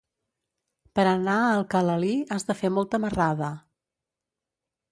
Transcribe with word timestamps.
Per 0.99 1.03
anar 1.09 1.35
a 1.41 1.51
Alcalalí 1.57 2.15
has 2.37 2.47
de 2.47 2.55
fer 2.63 2.73
molta 2.79 3.01
marrada. 3.07 3.51